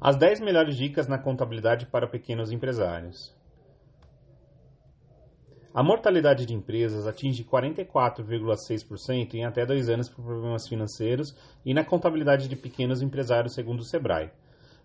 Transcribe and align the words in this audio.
As 0.00 0.16
10 0.16 0.38
melhores 0.38 0.76
dicas 0.76 1.08
na 1.08 1.18
contabilidade 1.18 1.84
para 1.86 2.06
pequenos 2.06 2.52
empresários. 2.52 3.36
A 5.74 5.82
mortalidade 5.82 6.46
de 6.46 6.54
empresas 6.54 7.04
atinge 7.04 7.42
44,6% 7.42 9.34
em 9.34 9.44
até 9.44 9.66
dois 9.66 9.88
anos 9.88 10.08
por 10.08 10.24
problemas 10.24 10.68
financeiros 10.68 11.34
e 11.66 11.74
na 11.74 11.84
contabilidade 11.84 12.46
de 12.46 12.54
pequenos 12.54 13.02
empresários, 13.02 13.54
segundo 13.54 13.80
o 13.80 13.84
Sebrae. 13.84 14.30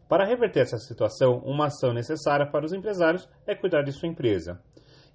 Para 0.10 0.26
reverter 0.26 0.62
essa 0.62 0.80
situação, 0.80 1.44
uma 1.46 1.68
ação 1.68 1.94
necessária 1.94 2.48
para 2.48 2.66
os 2.66 2.74
empresários 2.74 3.30
é 3.46 3.54
cuidar 3.54 3.84
de 3.84 3.92
sua 3.92 4.10
empresa. 4.10 4.60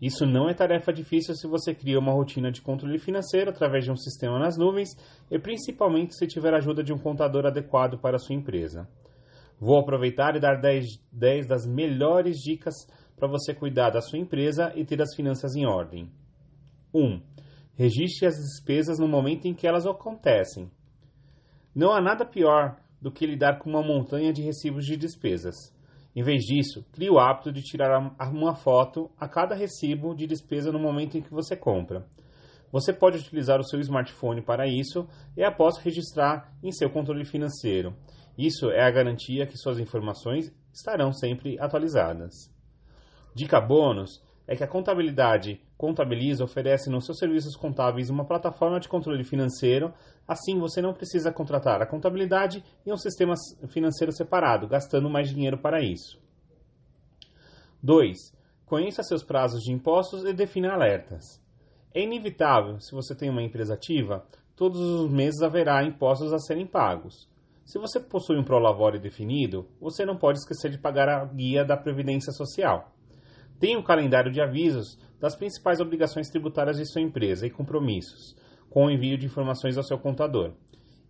Isso 0.01 0.25
não 0.25 0.49
é 0.49 0.55
tarefa 0.55 0.93
difícil 0.93 1.35
se 1.35 1.49
você 1.49 1.75
cria 1.75 1.99
uma 1.99 2.13
rotina 2.13 2.53
de 2.53 2.63
controle 2.63 3.01
financeiro 3.01 3.51
através 3.51 3.85
de 3.85 3.91
um 3.91 3.97
sistema 3.97 4.39
nas 4.39 4.57
nuvens 4.57 4.91
e 5.29 5.41
principalmente 5.41 6.15
se 6.15 6.29
tiver 6.29 6.55
a 6.55 6.59
ajuda 6.59 6.85
de 6.85 6.93
um 6.93 6.99
contador 6.99 7.45
adequado 7.47 7.99
para 7.99 8.15
a 8.15 8.21
sua 8.21 8.37
empresa. 8.37 8.89
Vou 9.61 9.79
aproveitar 9.79 10.37
e 10.37 10.41
dar 10.41 10.61
10, 10.61 10.87
10 11.13 11.47
das 11.47 11.67
melhores 11.67 12.39
dicas 12.39 12.75
para 13.17 13.29
você 13.29 13.53
cuidar 13.53 13.91
da 13.91 14.01
sua 14.01 14.19
empresa 14.19 14.73
e 14.77 14.85
ter 14.85 15.01
as 15.03 15.15
finanças 15.15 15.57
em 15.57 15.67
ordem. 15.67 16.11
1. 16.95 17.01
Um, 17.01 17.23
registre 17.75 18.27
as 18.27 18.37
despesas 18.37 18.99
no 18.99 19.09
momento 19.09 19.47
em 19.47 19.55
que 19.55 19.67
elas 19.67 19.87
acontecem. 19.87 20.71
Não 21.75 21.93
há 21.93 22.01
nada 22.01 22.25
pior 22.25 22.77
do 23.01 23.11
que 23.11 23.27
lidar 23.27 23.59
com 23.59 23.69
uma 23.71 23.83
montanha 23.83 24.33
de 24.33 24.43
recibos 24.43 24.85
de 24.85 24.97
despesas. 24.97 25.55
Em 26.15 26.23
vez 26.23 26.43
disso, 26.43 26.85
crie 26.93 27.11
o 27.11 27.19
hábito 27.19 27.53
de 27.53 27.63
tirar 27.63 27.99
uma 28.33 28.55
foto 28.55 29.11
a 29.19 29.29
cada 29.29 29.55
recibo 29.55 30.15
de 30.15 30.27
despesa 30.27 30.73
no 30.73 30.79
momento 30.79 31.17
em 31.17 31.23
que 31.23 31.31
você 31.31 31.57
compra. 31.57 32.07
Você 32.71 32.93
pode 32.93 33.19
utilizar 33.19 33.61
o 33.61 33.65
seu 33.65 33.81
smartphone 33.81 34.43
para 34.43 34.67
isso 34.67 35.09
e 35.37 35.43
após 35.43 35.79
registrar 35.79 36.53
em 36.63 36.71
seu 36.71 36.91
controle 36.91 37.25
financeiro. 37.25 37.97
Isso 38.37 38.71
é 38.71 38.83
a 38.83 38.91
garantia 38.91 39.47
que 39.47 39.57
suas 39.57 39.79
informações 39.79 40.53
estarão 40.73 41.13
sempre 41.13 41.59
atualizadas. 41.59 42.35
Dica 43.35 43.61
bônus 43.61 44.23
é 44.47 44.55
que 44.55 44.65
a 44.65 44.69
contabilidade 44.69 45.61
Contabiliza 45.79 46.43
oferece 46.43 46.91
nos 46.91 47.05
seus 47.05 47.19
serviços 47.19 47.55
contábeis 47.55 48.11
uma 48.11 48.25
plataforma 48.25 48.81
de 48.81 48.89
controle 48.89 49.23
financeiro, 49.23 49.95
assim 50.27 50.59
você 50.59 50.83
não 50.83 50.93
precisa 50.93 51.31
contratar 51.31 51.81
a 51.81 51.87
contabilidade 51.87 52.65
e 52.85 52.93
um 52.93 52.97
sistema 52.97 53.35
financeiro 53.69 54.11
separado, 54.11 54.67
gastando 54.67 55.09
mais 55.09 55.29
dinheiro 55.29 55.57
para 55.57 55.81
isso. 55.81 56.21
2. 57.81 58.19
Conheça 58.67 59.05
seus 59.05 59.23
prazos 59.23 59.63
de 59.63 59.73
impostos 59.73 60.25
e 60.25 60.33
defina 60.33 60.73
alertas. 60.73 61.41
É 61.95 62.03
inevitável, 62.03 62.79
se 62.81 62.93
você 62.93 63.15
tem 63.15 63.31
uma 63.31 63.43
empresa 63.43 63.75
ativa, 63.75 64.25
todos 64.55 64.79
os 64.79 65.11
meses 65.11 65.41
haverá 65.41 65.83
impostos 65.85 66.33
a 66.33 66.39
serem 66.39 66.67
pagos. 66.67 67.29
Se 67.65 67.79
você 67.79 67.99
possui 67.99 68.39
um 68.39 68.45
Prolavore 68.45 68.99
definido, 68.99 69.67
você 69.81 70.05
não 70.05 70.17
pode 70.17 70.39
esquecer 70.39 70.71
de 70.71 70.79
pagar 70.79 71.09
a 71.09 71.25
guia 71.25 71.65
da 71.65 71.77
Previdência 71.77 72.33
Social. 72.33 72.93
Tenha 73.59 73.79
um 73.79 73.83
calendário 73.83 74.31
de 74.31 74.41
avisos 74.41 74.99
das 75.19 75.35
principais 75.35 75.81
obrigações 75.81 76.29
tributárias 76.29 76.77
de 76.77 76.87
sua 76.87 77.03
empresa 77.03 77.47
e 77.47 77.51
compromissos, 77.51 78.37
com 78.71 78.87
o 78.87 78.91
envio 78.91 79.19
de 79.19 79.27
informações 79.27 79.77
ao 79.77 79.83
seu 79.83 79.99
contador. 79.99 80.53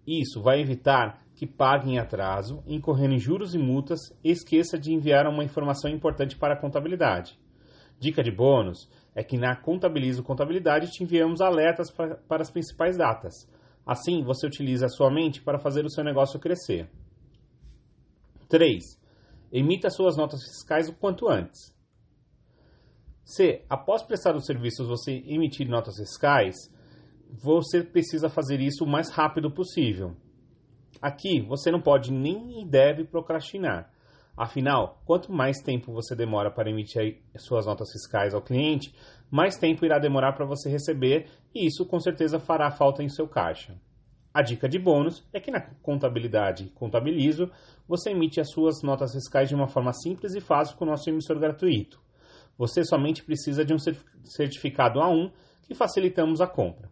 Isso 0.07 0.41
vai 0.41 0.61
evitar 0.61 1.23
que 1.35 1.47
pague 1.47 1.91
em 1.91 1.99
atraso, 1.99 2.63
incorrendo 2.67 3.15
em 3.15 3.19
juros 3.19 3.55
e 3.55 3.59
multas 3.59 4.01
e 4.25 4.31
esqueça 4.31 4.79
de 4.79 4.93
enviar 4.93 5.27
uma 5.27 5.45
informação 5.45 5.91
importante 5.91 6.37
para 6.37 6.55
a 6.55 6.61
contabilidade. 6.61 7.39
Dica 8.01 8.23
de 8.23 8.31
bônus 8.31 8.89
é 9.19 9.25
que 9.25 9.37
na 9.37 9.57
Contabilizo 9.57 10.23
Contabilidade 10.23 10.93
te 10.93 11.03
enviamos 11.03 11.41
alertas 11.41 11.91
para, 11.91 12.15
para 12.29 12.41
as 12.41 12.53
principais 12.53 12.97
datas. 12.97 13.35
Assim, 13.85 14.23
você 14.23 14.47
utiliza 14.47 14.87
a 14.87 14.89
sua 14.89 15.11
mente 15.11 15.43
para 15.43 15.59
fazer 15.59 15.85
o 15.85 15.91
seu 15.91 16.05
negócio 16.05 16.39
crescer. 16.39 16.89
3. 18.49 18.97
Emita 19.51 19.91
suas 19.91 20.17
notas 20.17 20.41
fiscais 20.45 20.89
o 20.89 20.95
quanto 20.95 21.29
antes. 21.29 21.75
Se, 23.25 23.65
após 23.69 24.05
prestar 24.05 24.37
os 24.37 24.47
serviços, 24.47 24.87
você 24.87 25.21
emitir 25.27 25.69
notas 25.69 25.97
fiscais, 25.97 26.55
você 27.29 27.83
precisa 27.83 28.29
fazer 28.29 28.61
isso 28.61 28.85
o 28.85 28.89
mais 28.89 29.11
rápido 29.11 29.51
possível. 29.51 30.15
Aqui, 31.03 31.41
você 31.41 31.73
não 31.73 31.81
pode 31.81 32.13
nem 32.13 32.65
deve 32.69 33.03
procrastinar. 33.03 33.91
Afinal, 34.39 35.03
quanto 35.05 35.33
mais 35.33 35.59
tempo 35.59 35.93
você 35.93 36.15
demora 36.15 36.49
para 36.49 36.71
emitir 36.71 37.21
suas 37.37 37.67
notas 37.67 37.91
fiscais 37.91 38.33
ao 38.33 38.41
cliente, 38.41 38.95
mais 39.29 39.57
tempo 39.57 39.85
irá 39.85 39.99
demorar 39.99 40.33
para 40.33 40.47
você 40.47 40.71
receber 40.71 41.27
e 41.53 41.67
isso 41.67 41.85
com 41.85 41.99
certeza 41.99 42.39
fará 42.39 42.71
falta 42.71 43.03
em 43.03 43.09
seu 43.09 43.27
caixa. 43.27 43.77
A 44.33 44.41
dica 44.41 44.69
de 44.69 44.79
bônus 44.79 45.27
é 45.33 45.41
que 45.41 45.51
na 45.51 45.61
contabilidade 45.83 46.71
Contabilizo, 46.77 47.51
você 47.89 48.11
emite 48.11 48.41
as 48.41 48.49
suas 48.53 48.81
notas 48.81 49.13
fiscais 49.13 49.49
de 49.49 49.57
uma 49.57 49.67
forma 49.67 49.93
simples 49.93 50.37
e 50.37 50.41
fácil 50.41 50.77
com 50.77 50.85
o 50.85 50.89
nosso 50.89 51.11
emissor 51.11 51.37
gratuito. 51.41 52.01
Você 52.57 52.85
somente 52.85 53.25
precisa 53.25 53.65
de 53.65 53.75
um 53.75 53.79
certificado 54.23 55.01
A1 55.01 55.33
que 55.65 55.75
facilitamos 55.75 56.41
a 56.41 56.47
compra. 56.47 56.89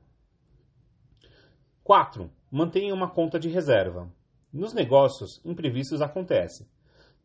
4. 1.85 2.29
Mantenha 2.51 2.93
uma 2.93 3.09
conta 3.09 3.39
de 3.39 3.49
reserva. 3.49 4.13
Nos 4.53 4.75
negócios, 4.75 5.41
imprevistos 5.45 6.03
acontecem. 6.03 6.67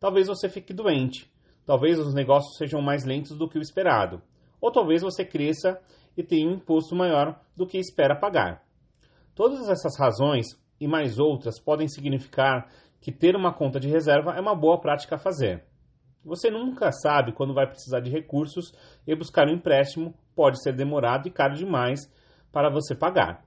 Talvez 0.02 0.26
você 0.26 0.48
fique 0.48 0.74
doente, 0.74 1.32
talvez 1.64 1.96
os 1.96 2.12
negócios 2.12 2.56
sejam 2.56 2.82
mais 2.82 3.04
lentos 3.04 3.38
do 3.38 3.48
que 3.48 3.56
o 3.56 3.62
esperado, 3.62 4.20
ou 4.60 4.72
talvez 4.72 5.00
você 5.00 5.24
cresça 5.24 5.80
e 6.16 6.24
tenha 6.24 6.48
um 6.48 6.54
imposto 6.54 6.96
maior 6.96 7.40
do 7.56 7.68
que 7.68 7.78
espera 7.78 8.18
pagar. 8.18 8.64
Todas 9.32 9.68
essas 9.68 9.96
razões 9.96 10.60
e 10.80 10.88
mais 10.88 11.20
outras 11.20 11.60
podem 11.60 11.86
significar 11.86 12.68
que 13.00 13.12
ter 13.12 13.36
uma 13.36 13.54
conta 13.54 13.78
de 13.78 13.88
reserva 13.88 14.32
é 14.32 14.40
uma 14.40 14.56
boa 14.56 14.80
prática 14.80 15.14
a 15.14 15.20
fazer. 15.20 15.64
Você 16.24 16.50
nunca 16.50 16.90
sabe 16.90 17.30
quando 17.30 17.54
vai 17.54 17.68
precisar 17.68 18.00
de 18.00 18.10
recursos 18.10 18.74
e 19.06 19.14
buscar 19.14 19.46
um 19.46 19.54
empréstimo 19.54 20.12
pode 20.34 20.60
ser 20.64 20.72
demorado 20.72 21.28
e 21.28 21.30
caro 21.30 21.54
demais 21.54 22.12
para 22.50 22.68
você 22.68 22.92
pagar. 22.92 23.44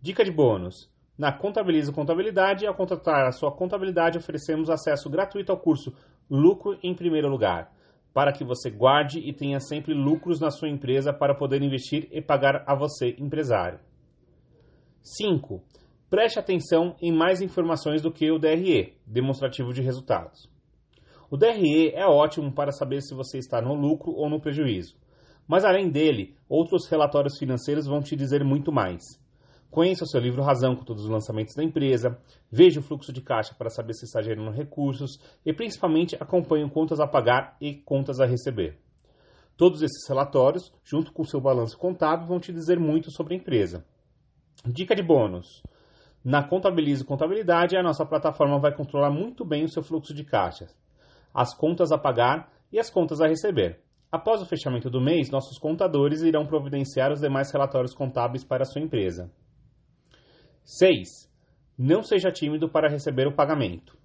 Dica 0.00 0.24
de 0.24 0.32
bônus: 0.32 0.90
na 1.22 1.30
Contabiliza 1.30 1.92
Contabilidade, 1.92 2.66
ao 2.66 2.74
contratar 2.74 3.28
a 3.28 3.30
sua 3.30 3.52
contabilidade, 3.52 4.18
oferecemos 4.18 4.68
acesso 4.68 5.08
gratuito 5.08 5.52
ao 5.52 5.60
curso 5.60 5.94
Lucro 6.28 6.76
em 6.82 6.92
Primeiro 6.96 7.28
Lugar, 7.28 7.72
para 8.12 8.32
que 8.32 8.42
você 8.44 8.68
guarde 8.68 9.20
e 9.20 9.32
tenha 9.32 9.60
sempre 9.60 9.94
lucros 9.94 10.40
na 10.40 10.50
sua 10.50 10.68
empresa 10.68 11.12
para 11.12 11.32
poder 11.32 11.62
investir 11.62 12.08
e 12.10 12.20
pagar 12.20 12.64
a 12.66 12.74
você, 12.74 13.14
empresário. 13.20 13.78
5. 15.00 15.62
Preste 16.10 16.40
atenção 16.40 16.96
em 17.00 17.12
mais 17.12 17.40
informações 17.40 18.02
do 18.02 18.10
que 18.10 18.28
o 18.28 18.36
DRE, 18.40 18.98
demonstrativo 19.06 19.72
de 19.72 19.80
resultados. 19.80 20.50
O 21.30 21.36
DRE 21.36 21.92
é 21.94 22.04
ótimo 22.04 22.50
para 22.50 22.72
saber 22.72 23.00
se 23.00 23.14
você 23.14 23.38
está 23.38 23.62
no 23.62 23.74
lucro 23.74 24.10
ou 24.10 24.28
no 24.28 24.40
prejuízo. 24.40 24.96
Mas 25.46 25.64
além 25.64 25.88
dele, 25.88 26.34
outros 26.48 26.88
relatórios 26.88 27.38
financeiros 27.38 27.86
vão 27.86 28.00
te 28.00 28.16
dizer 28.16 28.42
muito 28.42 28.72
mais. 28.72 29.21
Conheça 29.72 30.04
o 30.04 30.06
seu 30.06 30.20
livro 30.20 30.42
Razão 30.42 30.76
com 30.76 30.84
todos 30.84 31.02
os 31.04 31.10
lançamentos 31.10 31.54
da 31.56 31.64
empresa, 31.64 32.16
veja 32.50 32.78
o 32.78 32.82
fluxo 32.82 33.12
de 33.12 33.20
caixa 33.20 33.54
para 33.54 33.70
saber 33.70 33.94
se 33.94 34.04
está 34.04 34.22
gerando 34.22 34.50
recursos 34.50 35.18
e 35.44 35.52
principalmente 35.52 36.14
acompanhe 36.20 36.70
contas 36.70 37.00
a 37.00 37.06
pagar 37.06 37.56
e 37.60 37.74
contas 37.74 38.20
a 38.20 38.26
receber. 38.26 38.78
Todos 39.56 39.82
esses 39.82 40.06
relatórios, 40.06 40.70
junto 40.84 41.10
com 41.12 41.22
o 41.22 41.26
seu 41.26 41.40
balanço 41.40 41.78
contábil, 41.78 42.28
vão 42.28 42.38
te 42.38 42.52
dizer 42.52 42.78
muito 42.78 43.10
sobre 43.10 43.34
a 43.34 43.38
empresa. 43.38 43.84
Dica 44.64 44.94
de 44.94 45.02
bônus. 45.02 45.62
Na 46.24 46.46
Contabilize 46.46 47.02
Contabilidade, 47.02 47.76
a 47.76 47.82
nossa 47.82 48.06
plataforma 48.06 48.60
vai 48.60 48.76
controlar 48.76 49.10
muito 49.10 49.44
bem 49.44 49.64
o 49.64 49.68
seu 49.68 49.82
fluxo 49.82 50.14
de 50.14 50.22
caixa 50.22 50.68
as 51.34 51.54
contas 51.54 51.90
a 51.90 51.98
pagar 51.98 52.52
e 52.70 52.78
as 52.78 52.90
contas 52.90 53.20
a 53.20 53.26
receber. 53.26 53.80
Após 54.10 54.42
o 54.42 54.46
fechamento 54.46 54.90
do 54.90 55.00
mês, 55.00 55.30
nossos 55.30 55.58
contadores 55.58 56.20
irão 56.20 56.46
providenciar 56.46 57.10
os 57.10 57.20
demais 57.20 57.50
relatórios 57.50 57.94
contábeis 57.94 58.44
para 58.44 58.62
a 58.62 58.66
sua 58.66 58.82
empresa. 58.82 59.30
6. 60.64 61.30
Não 61.78 62.02
seja 62.02 62.30
tímido 62.30 62.68
para 62.68 62.88
receber 62.88 63.26
o 63.26 63.34
pagamento. 63.34 63.96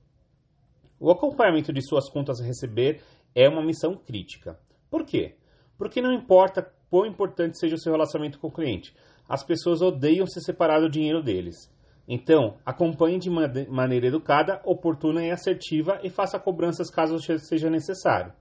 O 0.99 1.11
acompanhamento 1.11 1.71
de 1.71 1.81
suas 1.81 2.09
contas 2.09 2.41
a 2.41 2.45
receber 2.45 3.01
é 3.35 3.47
uma 3.47 3.63
missão 3.63 3.95
crítica. 3.95 4.59
Por 4.89 5.05
quê? 5.05 5.35
Porque 5.77 6.01
não 6.01 6.11
importa 6.11 6.73
quão 6.89 7.05
importante 7.05 7.59
seja 7.59 7.75
o 7.75 7.79
seu 7.79 7.91
relacionamento 7.91 8.39
com 8.39 8.47
o 8.47 8.51
cliente, 8.51 8.95
as 9.29 9.43
pessoas 9.43 9.81
odeiam 9.81 10.25
se 10.25 10.41
separar 10.41 10.79
do 10.79 10.89
dinheiro 10.89 11.21
deles. 11.21 11.71
Então, 12.07 12.57
acompanhe 12.65 13.19
de 13.19 13.29
maneira 13.29 14.07
educada, 14.07 14.61
oportuna 14.63 15.25
e 15.25 15.29
assertiva 15.29 15.99
e 16.01 16.09
faça 16.09 16.39
cobranças 16.39 16.89
caso 16.89 17.19
seja 17.19 17.69
necessário. 17.69 18.33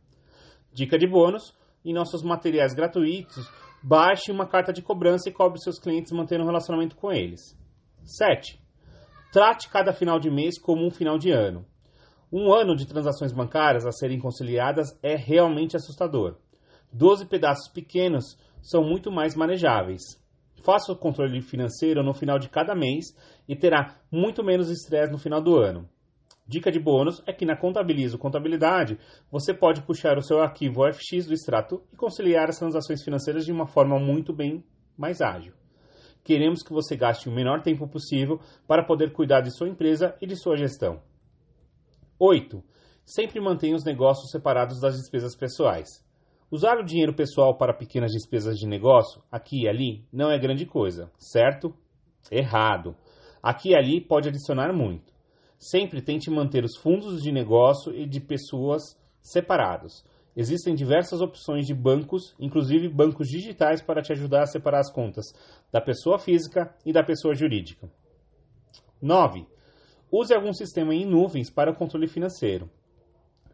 Dica 0.73 0.97
de 0.97 1.07
bônus: 1.07 1.53
em 1.85 1.93
nossos 1.93 2.23
materiais 2.23 2.73
gratuitos, 2.73 3.51
baixe 3.83 4.31
uma 4.31 4.47
carta 4.47 4.73
de 4.73 4.83
cobrança 4.83 5.29
e 5.29 5.33
cobre 5.33 5.61
seus 5.61 5.81
clientes 5.81 6.13
mantendo 6.13 6.45
um 6.45 6.47
relacionamento 6.47 6.97
com 6.97 7.13
eles. 7.13 7.59
7. 8.07 8.61
Trate 9.33 9.69
cada 9.69 9.93
final 9.93 10.19
de 10.19 10.31
mês 10.31 10.59
como 10.59 10.87
um 10.87 10.91
final 10.91 11.19
de 11.19 11.31
ano. 11.31 11.67
Um 12.33 12.53
ano 12.53 12.75
de 12.75 12.87
transações 12.87 13.33
bancárias 13.33 13.85
a 13.85 13.93
serem 13.93 14.19
conciliadas 14.19 14.97
é 15.03 15.17
realmente 15.17 15.77
assustador. 15.77 16.37
12 16.93 17.27
pedaços 17.27 17.69
pequenos 17.69 18.39
são 18.63 18.83
muito 18.83 19.11
mais 19.11 19.35
manejáveis. 19.35 20.03
Faça 20.63 20.93
o 20.93 20.97
controle 20.97 21.41
financeiro 21.43 22.03
no 22.03 22.15
final 22.15 22.39
de 22.39 22.49
cada 22.49 22.75
mês 22.75 23.07
e 23.49 23.55
terá 23.55 23.97
muito 24.11 24.43
menos 24.43 24.71
estresse 24.71 25.13
no 25.13 25.19
final 25.19 25.41
do 25.41 25.57
ano. 25.57 25.89
Dica 26.49 26.71
de 26.71 26.79
bônus 26.79 27.23
é 27.27 27.33
que 27.33 27.45
na 27.45 27.57
Contabilizo 27.57 28.19
Contabilidade 28.19 28.99
você 29.31 29.53
pode 29.53 29.83
puxar 29.83 30.17
o 30.17 30.23
seu 30.23 30.41
arquivo 30.41 30.87
OFX 30.87 31.27
do 31.27 31.35
extrato 31.35 31.83
e 31.93 31.97
conciliar 31.97 32.49
as 32.49 32.59
transações 32.59 33.03
financeiras 33.03 33.45
de 33.45 33.53
uma 33.53 33.67
forma 33.67 33.99
muito 33.99 34.33
bem 34.33 34.65
mais 34.97 35.21
ágil. 35.21 35.53
Queremos 36.27 36.61
que 36.61 36.73
você 36.73 36.97
gaste 36.97 37.29
o 37.29 37.33
menor 37.33 37.63
tempo 37.63 37.87
possível 37.87 38.41
para 38.67 38.85
poder 38.85 39.13
cuidar 39.13 39.43
de 39.43 39.57
sua 39.57 39.69
empresa 39.69 40.17
e 40.21 40.27
de 40.27 40.35
sua 40.35 40.57
gestão. 40.57 41.01
8. 42.19 42.61
Sempre 43.05 43.41
mantenha 43.41 43.77
os 43.77 43.85
negócios 43.85 44.33
separados 44.33 44.81
das 44.81 44.97
despesas 44.97 45.37
pessoais. 45.37 46.05
Usar 46.51 46.79
o 46.79 46.85
dinheiro 46.85 47.15
pessoal 47.15 47.57
para 47.57 47.73
pequenas 47.73 48.11
despesas 48.11 48.59
de 48.59 48.67
negócio, 48.67 49.23
aqui 49.31 49.63
e 49.63 49.69
ali, 49.69 50.05
não 50.13 50.29
é 50.29 50.37
grande 50.37 50.67
coisa, 50.67 51.13
certo? 51.17 51.73
Errado. 52.29 52.97
Aqui 53.41 53.69
e 53.69 53.77
ali 53.77 54.01
pode 54.01 54.29
adicionar 54.29 54.73
muito. 54.73 55.15
Sempre 55.57 56.03
tente 56.03 56.29
manter 56.29 56.65
os 56.65 56.77
fundos 56.77 57.23
de 57.23 57.31
negócio 57.31 57.95
e 57.95 58.05
de 58.05 58.21
pessoas 58.21 58.83
separados. 59.23 60.05
Existem 60.37 60.75
diversas 60.75 61.23
opções 61.23 61.67
de 61.67 61.75
bancos, 61.75 62.35
inclusive 62.39 62.91
bancos 62.91 63.29
digitais, 63.29 63.81
para 63.81 64.03
te 64.03 64.13
ajudar 64.13 64.43
a 64.43 64.47
separar 64.47 64.81
as 64.81 64.93
contas 64.93 65.25
da 65.73 65.81
pessoa 65.81 66.19
física 66.19 66.77
e 66.85 66.93
da 66.93 67.03
pessoa 67.03 67.35
jurídica. 67.35 67.91
9. 69.01 69.47
Use 70.13 70.35
algum 70.35 70.53
sistema 70.53 70.95
em 70.95 71.07
nuvens 71.07 71.49
para 71.49 71.71
o 71.71 71.75
controle 71.75 72.07
financeiro. 72.07 72.71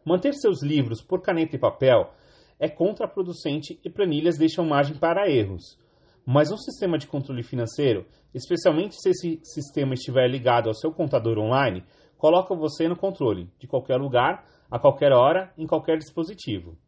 Manter 0.04 0.34
seus 0.34 0.60
livros 0.60 1.00
por 1.00 1.22
caneta 1.22 1.54
e 1.54 1.58
papel 1.58 2.12
é 2.58 2.68
contraproducente 2.68 3.78
e 3.84 3.88
planilhas 3.88 4.36
deixam 4.36 4.64
margem 4.64 4.96
para 4.96 5.30
erros. 5.30 5.78
Mas 6.26 6.50
um 6.50 6.56
sistema 6.56 6.98
de 6.98 7.06
controle 7.06 7.42
financeiro, 7.42 8.06
especialmente 8.34 8.96
se 9.00 9.10
esse 9.10 9.40
sistema 9.44 9.94
estiver 9.94 10.28
ligado 10.28 10.68
ao 10.68 10.74
seu 10.74 10.92
contador 10.92 11.38
online, 11.38 11.84
coloca 12.22 12.54
você 12.54 12.86
no 12.86 12.94
controle, 12.94 13.50
de 13.58 13.66
qualquer 13.66 13.96
lugar, 13.96 14.44
a 14.70 14.78
qualquer 14.78 15.10
hora, 15.10 15.52
em 15.58 15.66
qualquer 15.66 15.98
dispositivo. 15.98 16.78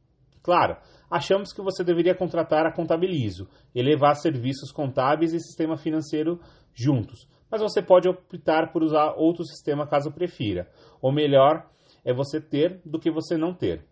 Claro, 0.45 0.77
achamos 1.11 1.53
que 1.53 1.61
você 1.61 1.83
deveria 1.83 2.15
contratar 2.15 2.65
a 2.65 2.73
Contabilizo 2.73 3.49
e 3.75 3.83
levar 3.83 4.15
serviços 4.15 4.71
contábeis 4.71 5.33
e 5.33 5.41
sistema 5.41 5.77
financeiro 5.77 6.39
juntos, 6.73 7.29
mas 7.51 7.61
você 7.61 7.83
pode 7.83 8.09
optar 8.09 8.71
por 8.73 8.85
usar 8.85 9.15
outro 9.17 9.43
sistema 9.45 9.89
caso 9.89 10.13
prefira. 10.13 10.71
Ou 11.03 11.11
melhor, 11.11 11.69
é 12.05 12.15
você 12.15 12.41
ter 12.41 12.81
do 12.85 13.01
que 13.01 13.11
você 13.11 13.37
não 13.37 13.53
ter. 13.53 13.85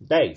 10. 0.00 0.36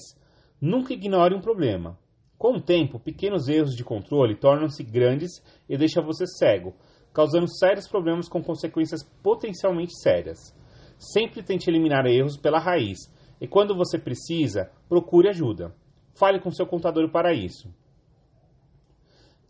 Nunca 0.62 0.94
ignore 0.94 1.33
um 1.33 1.42
problema. 1.42 1.98
Com 2.38 2.57
o 2.57 2.62
tempo, 2.62 3.00
pequenos 3.00 3.48
erros 3.48 3.74
de 3.74 3.83
controle 3.83 4.36
tornam-se 4.36 4.83
grandes 4.83 5.42
e 5.68 5.75
deixam 5.75 6.06
você 6.06 6.27
cego, 6.27 6.75
causando 7.13 7.48
sérios 7.48 7.88
problemas 7.88 8.27
com 8.27 8.44
consequências 8.44 9.04
potencialmente 9.21 9.94
sérias. 10.01 10.56
Sempre 10.98 11.44
tente 11.44 11.69
eliminar 11.69 12.06
erros 12.06 12.38
pela 12.38 12.60
raiz 12.60 13.00
e, 13.39 13.48
quando 13.48 13.75
você 13.75 14.00
precisa, 14.00 14.71
procure 14.89 15.30
ajuda. 15.30 15.75
Fale 16.15 16.39
com 16.39 16.51
seu 16.51 16.65
contador 16.65 17.10
para 17.10 17.33
isso. 17.33 17.74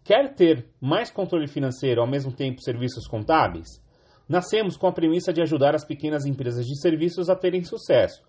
Quer 0.03 0.33
ter 0.35 0.67
mais 0.81 1.09
controle 1.09 1.47
financeiro 1.47 2.01
ao 2.01 2.07
mesmo 2.07 2.31
tempo 2.31 2.61
serviços 2.61 3.07
contábeis? 3.07 3.81
Nascemos 4.27 4.75
com 4.75 4.87
a 4.87 4.91
premissa 4.91 5.31
de 5.31 5.41
ajudar 5.41 5.75
as 5.75 5.85
pequenas 5.85 6.25
empresas 6.25 6.65
de 6.65 6.79
serviços 6.79 7.29
a 7.29 7.35
terem 7.35 7.63
sucesso 7.63 8.21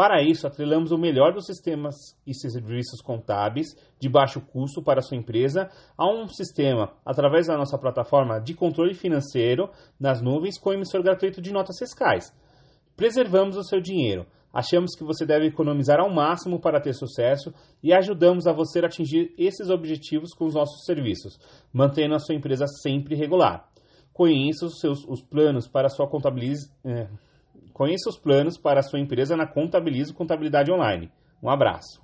para 0.00 0.22
isso, 0.22 0.46
atrelamos 0.46 0.92
o 0.92 0.96
melhor 0.96 1.34
dos 1.34 1.44
sistemas 1.44 1.94
e 2.26 2.32
serviços 2.32 3.02
contábeis 3.02 3.76
de 3.98 4.08
baixo 4.08 4.40
custo 4.40 4.82
para 4.82 5.02
sua 5.02 5.18
empresa 5.18 5.68
a 5.94 6.10
um 6.10 6.26
sistema 6.26 6.94
através 7.04 7.48
da 7.48 7.58
nossa 7.58 7.76
plataforma 7.76 8.40
de 8.40 8.54
controle 8.54 8.94
financeiro 8.94 9.68
nas 10.00 10.22
nuvens 10.22 10.58
com 10.58 10.72
emissor 10.72 11.02
gratuito 11.02 11.42
de 11.42 11.52
notas 11.52 11.76
fiscais. 11.78 12.34
Preservamos 12.96 13.58
o 13.58 13.62
seu 13.62 13.78
dinheiro. 13.78 14.24
Achamos 14.50 14.96
que 14.96 15.04
você 15.04 15.26
deve 15.26 15.48
economizar 15.48 16.00
ao 16.00 16.08
máximo 16.08 16.58
para 16.58 16.80
ter 16.80 16.94
sucesso 16.94 17.52
e 17.82 17.92
ajudamos 17.92 18.46
a 18.46 18.54
você 18.54 18.80
a 18.80 18.86
atingir 18.86 19.34
esses 19.36 19.68
objetivos 19.68 20.32
com 20.32 20.46
os 20.46 20.54
nossos 20.54 20.82
serviços, 20.86 21.38
mantendo 21.70 22.14
a 22.14 22.18
sua 22.18 22.34
empresa 22.34 22.66
sempre 22.66 23.14
regular. 23.14 23.68
Conheça 24.14 24.64
os 24.64 24.80
seus 24.80 25.04
os 25.06 25.20
planos 25.20 25.68
para 25.68 25.90
sua 25.90 26.08
contabilidade. 26.08 26.70
Eh, 26.86 27.06
Conheça 27.80 28.10
os 28.10 28.18
planos 28.18 28.58
para 28.58 28.80
a 28.80 28.82
sua 28.82 29.00
empresa 29.00 29.34
na 29.34 29.46
Contabilizo 29.46 30.12
Contabilidade 30.12 30.70
Online. 30.70 31.10
Um 31.42 31.48
abraço. 31.48 32.02